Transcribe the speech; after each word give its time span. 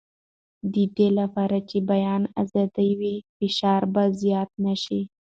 د 0.73 0.75
دې 0.95 1.07
لپاره 1.19 1.57
چې 1.69 1.77
بیان 1.91 2.23
ازاد 2.41 2.73
وي، 2.99 3.15
فشار 3.37 3.81
به 3.93 4.03
زیات 4.21 4.49
نه 4.65 4.73
شي. 4.83 5.01